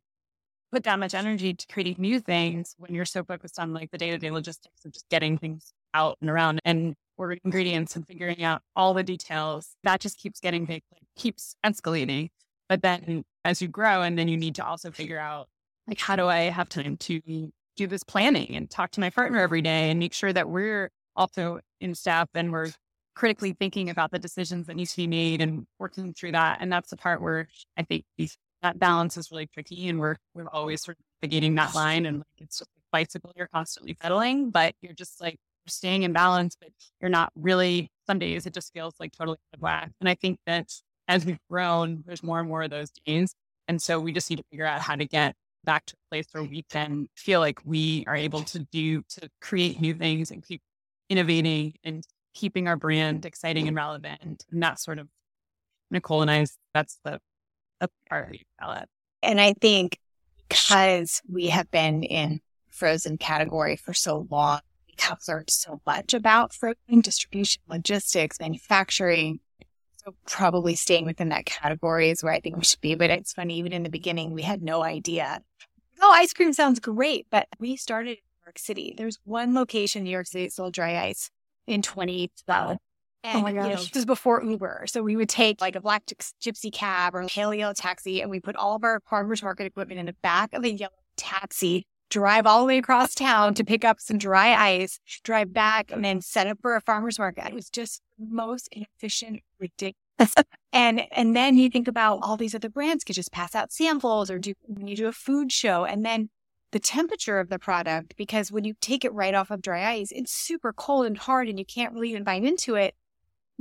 [0.72, 3.98] put that much energy to creating new things when you're so focused on like the
[3.98, 8.08] day to day logistics of just getting things out and around and or ingredients and
[8.08, 9.76] figuring out all the details.
[9.84, 12.30] That just keeps getting big, like keeps escalating.
[12.70, 15.48] But then as you grow, and then you need to also figure out
[15.88, 19.40] like how do I have time to do this planning and talk to my partner
[19.40, 22.72] every day and make sure that we're also in step and we're
[23.16, 26.58] critically thinking about the decisions that need to be made and working through that.
[26.62, 28.06] And that's the part where I think
[28.62, 29.90] that balance is really tricky.
[29.90, 32.06] And we're, we're always sort of navigating that line.
[32.06, 36.14] And like, it's just like bicycle, you're constantly pedaling, but you're just like staying in
[36.14, 39.92] balance, but you're not really, some days it just feels like totally out of whack.
[40.00, 40.72] And I think that
[41.08, 43.34] as we've grown, there's more and more of those days.
[43.68, 46.28] And so we just need to figure out how to get back to a place
[46.32, 50.46] where we can feel like we are able to do, to create new things and
[50.46, 50.62] keep
[51.10, 54.46] innovating and keeping our brand exciting and relevant.
[54.52, 55.08] And that's sort of
[55.90, 57.20] Nicole and I, that's the,
[58.10, 58.84] part we fell.
[59.24, 59.98] And I think
[60.48, 66.14] because we have been in frozen category for so long, we have learned so much
[66.14, 69.40] about frozen distribution, logistics, manufacturing.
[70.04, 72.96] So probably staying within that category is where I think we should be.
[72.96, 75.42] But it's funny, even in the beginning, we had no idea.
[76.02, 77.28] Oh, ice cream sounds great.
[77.30, 78.96] But we started in New York City.
[78.98, 81.30] There's one location in New York City that sold dry ice
[81.68, 82.78] in 2012.
[83.24, 83.64] And, oh my gosh.
[83.64, 84.86] You know, this was before Uber.
[84.88, 88.32] So we would take like a black gypsy cab or a pale yellow taxi and
[88.32, 91.86] we put all of our farmer's market equipment in the back of a yellow taxi,
[92.12, 96.06] drive all the way across town to pick up some dry ice, drive back and
[96.06, 97.48] then set up for a farmer's market.
[97.48, 99.96] It was just most inefficient, ridiculous.
[100.72, 104.30] and and then you think about all these other brands could just pass out samples
[104.30, 106.30] or do when you do a food show and then
[106.72, 110.12] the temperature of the product because when you take it right off of dry ice,
[110.12, 112.94] it's super cold and hard and you can't really even bite into it.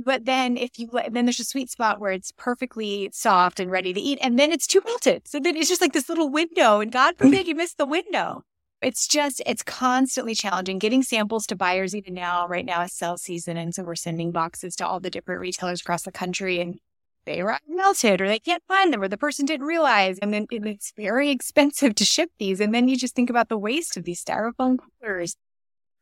[0.03, 3.93] But then if you then there's a sweet spot where it's perfectly soft and ready
[3.93, 5.27] to eat, and then it's too melted.
[5.27, 8.43] So then it's just like this little window, and God forbid you miss the window.
[8.81, 12.47] It's just it's constantly challenging getting samples to buyers even now.
[12.47, 15.81] Right now is sale season, and so we're sending boxes to all the different retailers
[15.81, 16.79] across the country, and
[17.25, 20.17] they were melted or they can't find them or the person didn't realize.
[20.19, 22.59] And then it's very expensive to ship these.
[22.59, 25.35] And then you just think about the waste of these styrofoam coolers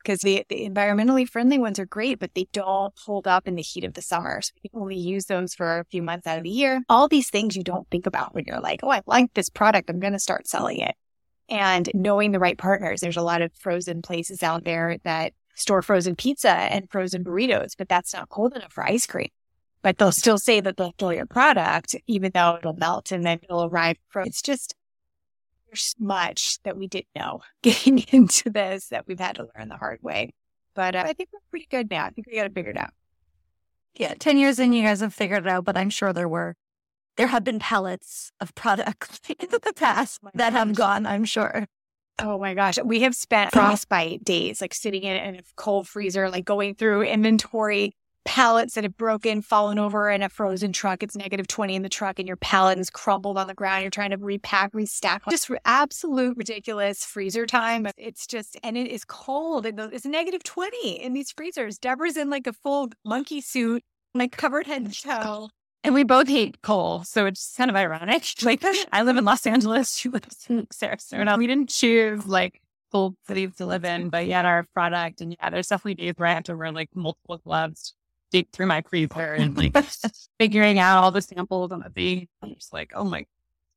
[0.04, 3.62] because the, the environmentally friendly ones are great, but they don't hold up in the
[3.62, 4.42] heat of the summer.
[4.42, 6.82] So you only use those for a few months out of the year.
[6.90, 9.90] All these things you don't think about when you're like, oh, I like this product.
[9.90, 10.96] I'm going to start selling it.
[11.48, 13.02] And knowing the right partners.
[13.02, 17.74] There's a lot of frozen places out there that store frozen pizza and frozen burritos,
[17.78, 19.30] but that's not cold enough for ice cream.
[19.82, 23.40] But they'll still say that they'll fill your product, even though it'll melt and then
[23.44, 23.98] it'll arrive.
[24.10, 24.30] Frozen.
[24.30, 24.76] It's just
[25.70, 29.78] there's much that we didn't know getting into this that we've had to learn the
[29.78, 30.34] hard way.
[30.76, 32.06] But uh, I think we're pretty good now.
[32.06, 32.92] I think we got it figured out.
[33.96, 36.56] Yeah, 10 years in, you guys have figured it out, but I'm sure there were,
[37.18, 40.60] there have been pallets of products in the past oh that gosh.
[40.60, 41.66] have gone, I'm sure.
[42.20, 42.78] Oh my gosh.
[42.84, 47.04] We have spent frostbite days, like sitting in, in a cold freezer, like going through
[47.04, 47.96] inventory
[48.30, 51.02] pallets that have broken, fallen over in a frozen truck.
[51.02, 53.82] It's negative 20 in the truck and your pallet is crumbled on the ground.
[53.82, 55.22] You're trying to repack, restack.
[55.32, 57.88] Just absolute ridiculous freezer time.
[57.98, 59.66] It's just, and it is cold.
[59.66, 61.80] And it's negative 20 in these freezers.
[61.80, 63.82] Deborah's in like a full monkey suit,
[64.14, 65.50] like covered head to toe.
[65.84, 67.04] And we both hate coal.
[67.06, 68.26] So it's kind of ironic.
[68.44, 69.96] Like I live in Los Angeles.
[69.96, 71.36] She lives in Sarasota.
[71.36, 72.62] We didn't choose like
[72.92, 76.28] cold cities to live in, but yet our product and yeah, there's definitely days where
[76.28, 77.96] I have to wear like multiple gloves
[78.32, 79.76] dig through my freezer and like
[80.40, 82.28] figuring out all the samples on the thing.
[82.42, 83.26] I'm just like, oh my,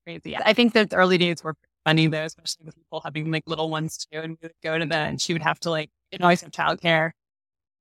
[0.05, 0.37] crazy.
[0.37, 4.07] I think the early days were funny though, especially with people having like little ones
[4.11, 4.21] too.
[4.21, 6.51] And we would go to the, and she would have to like, didn't always have
[6.51, 7.13] childcare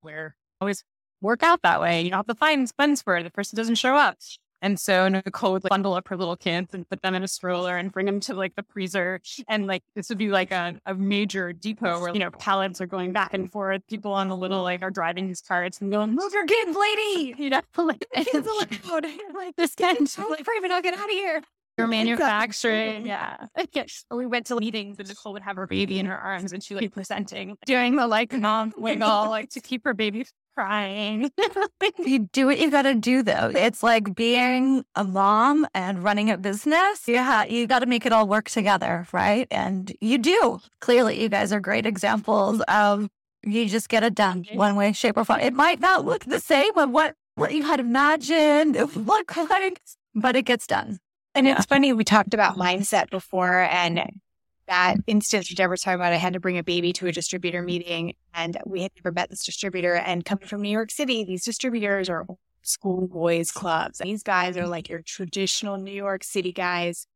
[0.00, 0.84] where always
[1.20, 2.02] work out that way.
[2.02, 3.22] You don't have to find funds for it.
[3.22, 4.18] The person doesn't show up.
[4.62, 7.28] And so Nicole would like, bundle up her little kids and put them in a
[7.28, 9.20] stroller and bring them to like the freezer.
[9.48, 12.86] And like this would be like a, a major depot where, you know, pallets are
[12.86, 13.82] going back and forth.
[13.88, 17.34] People on the little like are driving these carts and going, move your kids, lady.
[17.36, 18.88] You know, like, kids like,
[19.34, 19.98] like this kid,
[20.30, 21.42] like, Raven, I'll get out of here.
[21.76, 23.06] Your manufacturing.
[23.06, 23.46] Yeah.
[23.72, 24.04] Yes.
[24.10, 26.74] We went to meetings and Nicole would have her baby in her arms and she
[26.74, 31.30] would be presenting, doing the like mom wiggle, like to keep her baby crying.
[31.98, 33.52] you do what you got to do, though.
[33.54, 37.06] It's like being a mom and running a business.
[37.06, 39.46] You ha- you got to make it all work together, right?
[39.50, 40.60] And you do.
[40.80, 43.08] Clearly, you guys are great examples of
[43.44, 44.56] you just get it done mm-hmm.
[44.56, 45.40] one way, shape, or form.
[45.40, 49.80] It might not look the same what what you had imagined it would look like,
[50.14, 50.98] but it gets done.
[51.34, 53.98] And it's funny, we talked about mindset before, and
[54.68, 57.62] that instance Deborah was talking about, I had to bring a baby to a distributor
[57.62, 59.94] meeting and we had never met this distributor.
[59.94, 62.26] And coming from New York City, these distributors are
[62.62, 63.98] school boys clubs.
[63.98, 67.06] These guys are like your traditional New York City guys.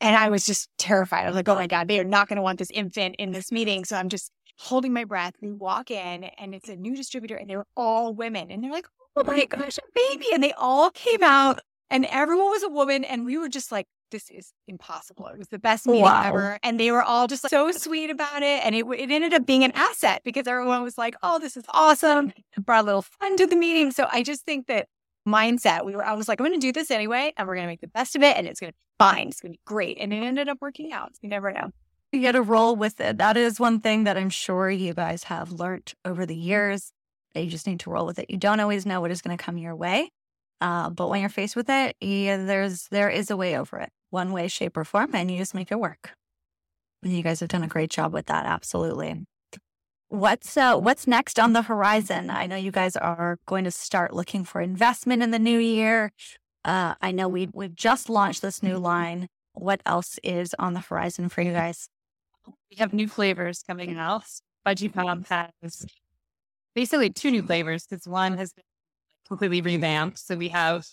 [0.00, 1.24] And I was just terrified.
[1.24, 3.32] I was like, oh my God, they are not going to want this infant in
[3.32, 3.84] this meeting.
[3.84, 5.34] So I'm just holding my breath.
[5.40, 8.50] We walk in and it's a new distributor and they were all women.
[8.50, 10.26] And they're like, oh my gosh, a baby.
[10.32, 13.04] And they all came out and everyone was a woman.
[13.04, 13.86] And we were just like,
[14.16, 15.26] this is impossible.
[15.26, 16.22] It was the best meeting wow.
[16.24, 16.58] ever.
[16.62, 18.64] And they were all just like, so sweet about it.
[18.64, 21.64] And it, it ended up being an asset because everyone was like, oh, this is
[21.68, 22.32] awesome.
[22.56, 23.90] It brought a little fun to the meeting.
[23.90, 24.88] So I just think that
[25.28, 27.66] mindset, we were, I was like, I'm going to do this anyway, and we're going
[27.66, 28.38] to make the best of it.
[28.38, 29.28] And it's going to be fine.
[29.28, 29.98] It's going to be great.
[30.00, 31.12] And it ended up working out.
[31.20, 31.72] You never know.
[32.12, 33.18] You got to roll with it.
[33.18, 36.92] That is one thing that I'm sure you guys have learned over the years.
[37.34, 38.30] That You just need to roll with it.
[38.30, 40.10] You don't always know what is going to come your way.
[40.60, 43.90] Uh, but when you're faced with it, yeah, there's there is a way over it,
[44.10, 46.12] one way, shape, or form, and you just make it work.
[47.02, 48.46] And you guys have done a great job with that.
[48.46, 49.26] Absolutely.
[50.08, 52.30] What's uh, what's next on the horizon?
[52.30, 56.12] I know you guys are going to start looking for investment in the new year.
[56.64, 59.28] Uh, I know we we've just launched this new line.
[59.54, 61.88] What else is on the horizon for you guys?
[62.70, 64.24] We have new flavors coming out.
[64.66, 65.86] Fudgy Pop has
[66.74, 68.64] basically two new flavors because one has been
[69.26, 70.18] completely revamped.
[70.18, 70.86] So we have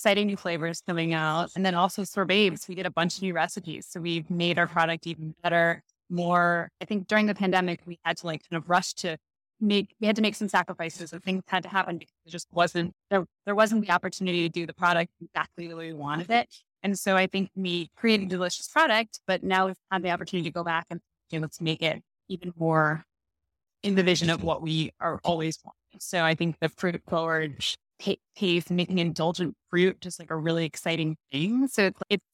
[0.00, 1.50] exciting new flavors coming out.
[1.54, 3.86] And then also SorBabes, we get a bunch of new recipes.
[3.86, 6.70] So we've made our product even better, more.
[6.80, 9.18] I think during the pandemic, we had to like kind of rush to
[9.60, 12.48] make, we had to make some sacrifices and things had to happen because it just
[12.50, 16.30] wasn't, there, there wasn't the opportunity to do the product exactly the way we wanted
[16.30, 16.48] it.
[16.82, 20.48] And so I think we created a delicious product, but now we've had the opportunity
[20.48, 23.04] to go back and let's make it even more
[23.82, 26.00] in the vision of what we are always wanting.
[26.00, 27.62] So I think the fruit forward
[28.36, 31.68] taste, making indulgent fruit just like a really exciting thing.
[31.68, 32.24] So it's, it's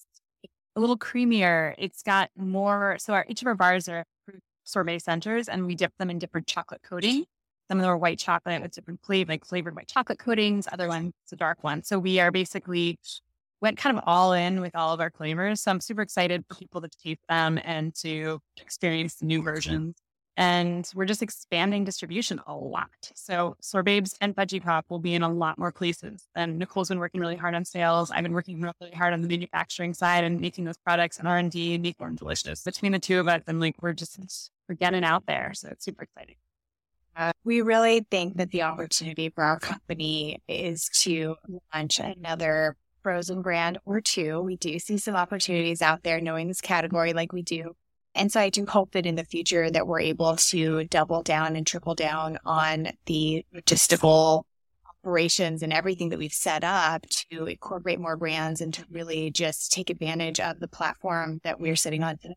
[0.77, 1.75] a little creamier.
[1.79, 2.97] It's got more.
[2.99, 6.19] So our, each of our bars are fruit sorbet centers and we dip them in
[6.19, 7.25] different chocolate coating.
[7.69, 10.69] Some of them are white chocolate with different flavor, like flavored white chocolate coatings.
[10.71, 11.83] Other ones, it's a dark one.
[11.83, 12.99] So we are basically
[13.61, 15.63] went kind of all in with all of our flavors.
[15.63, 19.97] So I'm super excited for people to taste them and to experience the new versions.
[20.37, 22.91] And we're just expanding distribution a lot.
[23.15, 26.29] So SorBabes and Fudgy Pop will be in a lot more places.
[26.35, 28.11] And Nicole's been working really hard on sales.
[28.11, 31.75] I've been working really hard on the manufacturing side and making those products and R&D
[31.75, 32.63] and make them delicious.
[32.63, 34.19] Between the two of us, I'm like, we're just,
[34.69, 35.53] we're getting out there.
[35.55, 36.37] So it's super exciting.
[37.17, 41.37] Uh, we really think that the opportunity for our company is to
[41.73, 44.41] launch another frozen brand or two.
[44.41, 47.75] We do see some opportunities out there knowing this category like we do.
[48.17, 51.55] And so I do hope that in the future that we're able to double down
[51.55, 54.45] and triple down on the logistical
[54.89, 59.71] operations and everything that we've set up to incorporate more brands and to really just
[59.71, 62.37] take advantage of the platform that we're sitting on today.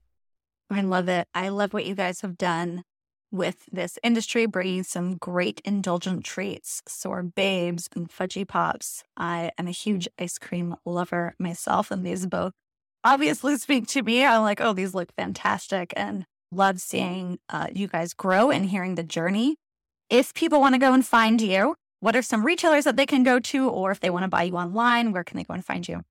[0.70, 1.28] I love it.
[1.34, 2.84] I love what you guys have done
[3.32, 9.04] with this industry, bringing some great indulgent treats, SorBabes and Fudgy Pops.
[9.18, 12.54] I am a huge ice cream lover myself, and these both
[13.04, 14.26] obviously speak to me.
[14.26, 18.96] I'm like, oh, these look fantastic and love seeing uh, you guys grow and hearing
[18.96, 19.58] the journey.
[20.10, 23.24] If people want to go and find you, what are some retailers that they can
[23.24, 23.70] go to?
[23.70, 26.02] Or if they want to buy you online, where can they go and find you?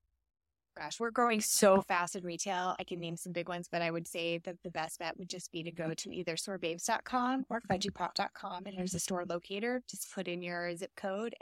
[0.77, 2.73] Gosh, we're growing so fast in retail.
[2.79, 5.27] I can name some big ones, but I would say that the best bet would
[5.29, 9.81] just be to go to either sorbabes.com or fudgypop.com and there's a store locator.
[9.89, 11.35] Just put in your zip code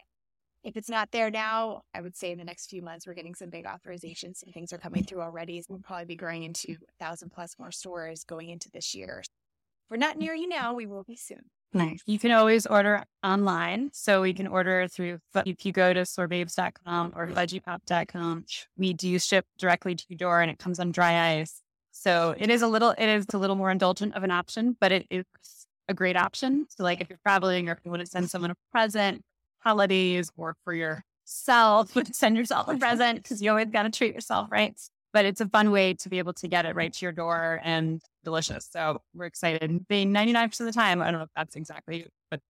[0.67, 3.33] if it's not there now, I would say in the next few months, we're getting
[3.33, 4.35] some big authorizations.
[4.35, 5.61] Some things are coming through already.
[5.61, 9.21] So we'll probably be growing into a thousand plus more stores going into this year.
[9.21, 9.29] If
[9.89, 10.19] we're not mm.
[10.19, 11.43] near you now, we will be soon.
[11.73, 12.01] Nice.
[12.05, 13.91] You can always order online.
[13.93, 18.45] So we can order through, if you go to sorbabes.com or fudgypop.com,
[18.77, 21.61] we do ship directly to your door and it comes on dry ice.
[21.91, 24.91] So it is a little, it is a little more indulgent of an option, but
[24.91, 25.23] it is
[25.87, 26.65] a great option.
[26.69, 29.23] So like if you're traveling or if you want to send someone a present,
[29.59, 34.47] holidays or for yourself, send yourself a present because you always got to treat yourself,
[34.51, 34.79] right?
[35.13, 37.59] But it's a fun way to be able to get it right to your door
[37.63, 38.69] and delicious.
[38.71, 39.85] So we're excited.
[39.89, 42.41] They 99% of the time, I don't know if that's exactly, but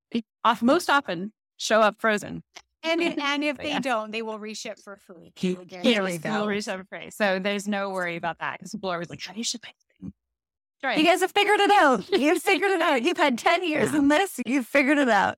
[0.44, 0.64] off, mm.
[0.64, 2.44] most often show up frozen.
[2.84, 3.80] And if, and if they yeah.
[3.80, 5.34] don't, they will reship for free.
[5.36, 5.58] Here
[6.04, 6.40] we go.
[6.40, 7.12] We'll reship for free.
[7.12, 9.62] So there's no worry about that because people are always like, how do you ship
[9.66, 10.14] anything?
[10.84, 10.98] Right.
[10.98, 12.10] You guys have figured it out.
[12.12, 13.02] You've figured it out.
[13.02, 14.40] You've had 10 years in this.
[14.46, 15.38] You've figured it out.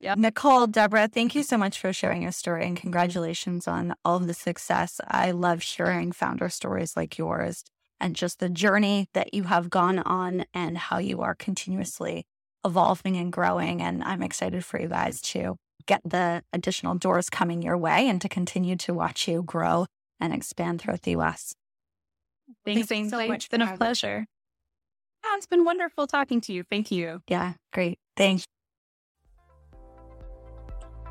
[0.00, 0.18] Yep.
[0.18, 4.26] Nicole, Deborah, thank you so much for sharing your story and congratulations on all of
[4.26, 5.00] the success.
[5.08, 7.64] I love hearing founder stories like yours
[8.00, 12.26] and just the journey that you have gone on and how you are continuously
[12.64, 13.80] evolving and growing.
[13.80, 18.20] And I'm excited for you guys to get the additional doors coming your way and
[18.20, 19.86] to continue to watch you grow
[20.20, 21.54] and expand throughout the US.
[22.64, 23.36] Thanks, Thanks so much.
[23.36, 24.26] It's been a pleasure.
[25.24, 26.62] Yeah, it's been wonderful talking to you.
[26.62, 27.22] Thank you.
[27.28, 27.98] Yeah, great.
[28.16, 28.44] Thanks.